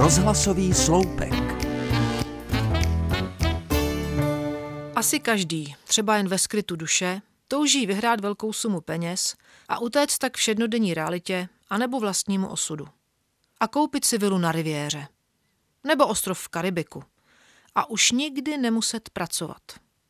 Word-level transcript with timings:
Rozhlasový 0.00 0.74
sloupek. 0.74 1.32
Asi 4.94 5.20
každý, 5.20 5.76
třeba 5.84 6.16
jen 6.16 6.28
ve 6.28 6.38
skrytu 6.38 6.76
duše, 6.76 7.22
touží 7.48 7.86
vyhrát 7.86 8.20
velkou 8.20 8.52
sumu 8.52 8.80
peněz 8.80 9.36
a 9.68 9.78
utéct 9.78 10.18
tak 10.18 10.36
všednodenní 10.36 10.94
realitě 10.94 11.48
anebo 11.70 12.00
vlastnímu 12.00 12.48
osudu. 12.48 12.88
A 13.60 13.68
koupit 13.68 14.04
si 14.04 14.18
vilu 14.18 14.38
na 14.38 14.52
riviéře. 14.52 15.08
Nebo 15.84 16.06
ostrov 16.06 16.38
v 16.38 16.48
Karibiku. 16.48 17.04
A 17.74 17.90
už 17.90 18.10
nikdy 18.10 18.58
nemuset 18.58 19.10
pracovat. 19.10 19.62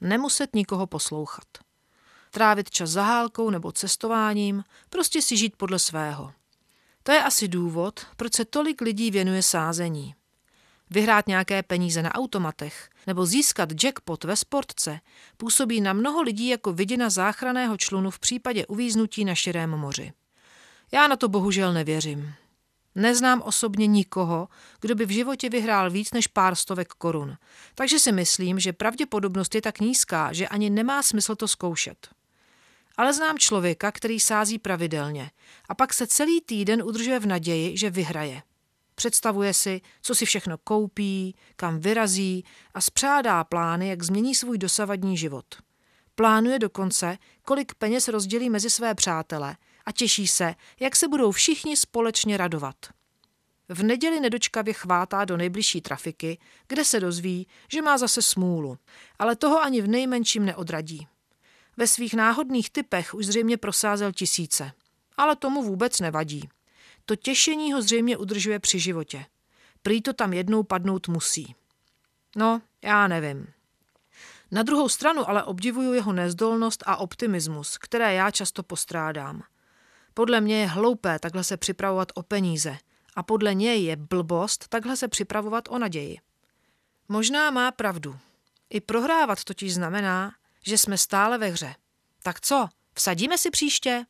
Nemuset 0.00 0.54
nikoho 0.54 0.86
poslouchat. 0.86 1.46
Trávit 2.30 2.70
čas 2.70 2.90
zahálkou 2.90 3.50
nebo 3.50 3.72
cestováním, 3.72 4.64
prostě 4.90 5.22
si 5.22 5.36
žít 5.36 5.56
podle 5.56 5.78
svého. 5.78 6.32
To 7.02 7.12
je 7.12 7.22
asi 7.22 7.48
důvod, 7.48 8.06
proč 8.16 8.34
se 8.34 8.44
tolik 8.44 8.80
lidí 8.80 9.10
věnuje 9.10 9.42
sázení. 9.42 10.14
Vyhrát 10.90 11.26
nějaké 11.26 11.62
peníze 11.62 12.02
na 12.02 12.14
automatech 12.14 12.90
nebo 13.06 13.26
získat 13.26 13.68
jackpot 13.84 14.24
ve 14.24 14.36
sportce 14.36 15.00
působí 15.36 15.80
na 15.80 15.92
mnoho 15.92 16.22
lidí 16.22 16.48
jako 16.48 16.72
vidina 16.72 17.10
záchraného 17.10 17.76
člunu 17.76 18.10
v 18.10 18.18
případě 18.18 18.66
uvíznutí 18.66 19.24
na 19.24 19.34
širém 19.34 19.70
moři. 19.70 20.12
Já 20.92 21.06
na 21.06 21.16
to 21.16 21.28
bohužel 21.28 21.72
nevěřím. 21.72 22.34
Neznám 22.94 23.42
osobně 23.42 23.86
nikoho, 23.86 24.48
kdo 24.80 24.94
by 24.94 25.06
v 25.06 25.10
životě 25.10 25.50
vyhrál 25.50 25.90
víc 25.90 26.12
než 26.12 26.26
pár 26.26 26.54
stovek 26.54 26.88
korun, 26.88 27.36
takže 27.74 27.98
si 27.98 28.12
myslím, 28.12 28.58
že 28.58 28.72
pravděpodobnost 28.72 29.54
je 29.54 29.62
tak 29.62 29.80
nízká, 29.80 30.32
že 30.32 30.48
ani 30.48 30.70
nemá 30.70 31.02
smysl 31.02 31.36
to 31.36 31.48
zkoušet. 31.48 32.08
Ale 32.96 33.12
znám 33.12 33.38
člověka, 33.38 33.92
který 33.92 34.20
sází 34.20 34.58
pravidelně 34.58 35.30
a 35.68 35.74
pak 35.74 35.94
se 35.94 36.06
celý 36.06 36.40
týden 36.40 36.82
udržuje 36.82 37.20
v 37.20 37.26
naději, 37.26 37.76
že 37.76 37.90
vyhraje. 37.90 38.42
Představuje 38.94 39.54
si, 39.54 39.80
co 40.02 40.14
si 40.14 40.26
všechno 40.26 40.58
koupí, 40.58 41.36
kam 41.56 41.80
vyrazí 41.80 42.44
a 42.74 42.80
spřádá 42.80 43.44
plány, 43.44 43.88
jak 43.88 44.02
změní 44.02 44.34
svůj 44.34 44.58
dosavadní 44.58 45.16
život. 45.16 45.44
Plánuje 46.14 46.58
dokonce, 46.58 47.18
kolik 47.42 47.74
peněz 47.74 48.08
rozdělí 48.08 48.50
mezi 48.50 48.70
své 48.70 48.94
přátele 48.94 49.56
a 49.86 49.92
těší 49.92 50.26
se, 50.26 50.54
jak 50.80 50.96
se 50.96 51.08
budou 51.08 51.30
všichni 51.30 51.76
společně 51.76 52.36
radovat. 52.36 52.76
V 53.68 53.82
neděli 53.82 54.20
nedočkavě 54.20 54.74
chvátá 54.74 55.24
do 55.24 55.36
nejbližší 55.36 55.80
trafiky, 55.80 56.38
kde 56.68 56.84
se 56.84 57.00
dozví, 57.00 57.46
že 57.72 57.82
má 57.82 57.98
zase 57.98 58.22
smůlu, 58.22 58.78
ale 59.18 59.36
toho 59.36 59.60
ani 59.60 59.80
v 59.80 59.88
nejmenším 59.88 60.44
neodradí. 60.44 61.06
Ve 61.76 61.86
svých 61.86 62.14
náhodných 62.14 62.70
typech 62.70 63.14
už 63.14 63.26
zřejmě 63.26 63.56
prosázel 63.56 64.12
tisíce, 64.12 64.72
ale 65.16 65.36
tomu 65.36 65.62
vůbec 65.62 66.00
nevadí. 66.00 66.48
To 67.04 67.16
těšení 67.16 67.72
ho 67.72 67.82
zřejmě 67.82 68.16
udržuje 68.16 68.58
při 68.58 68.78
životě. 68.78 69.26
Prý 69.82 70.02
to 70.02 70.12
tam 70.12 70.32
jednou 70.32 70.62
padnout 70.62 71.08
musí. 71.08 71.54
No, 72.36 72.62
já 72.82 73.08
nevím. 73.08 73.46
Na 74.50 74.62
druhou 74.62 74.88
stranu 74.88 75.28
ale 75.28 75.44
obdivuju 75.44 75.92
jeho 75.92 76.12
nezdolnost 76.12 76.82
a 76.86 76.96
optimismus, 76.96 77.78
které 77.78 78.14
já 78.14 78.30
často 78.30 78.62
postrádám. 78.62 79.42
Podle 80.14 80.40
mě 80.40 80.60
je 80.60 80.66
hloupé 80.66 81.18
takhle 81.18 81.44
se 81.44 81.56
připravovat 81.56 82.08
o 82.14 82.22
peníze 82.22 82.78
a 83.16 83.22
podle 83.22 83.54
něj 83.54 83.84
je 83.84 83.96
blbost 83.96 84.68
takhle 84.68 84.96
se 84.96 85.08
připravovat 85.08 85.68
o 85.68 85.78
naději. 85.78 86.18
Možná 87.08 87.50
má 87.50 87.70
pravdu. 87.70 88.18
I 88.70 88.80
prohrávat 88.80 89.44
totiž 89.44 89.74
znamená, 89.74 90.32
že 90.62 90.78
jsme 90.78 90.98
stále 90.98 91.38
ve 91.38 91.48
hře. 91.48 91.74
Tak 92.22 92.40
co, 92.40 92.68
vsadíme 92.94 93.38
si 93.38 93.50
příště? 93.50 94.04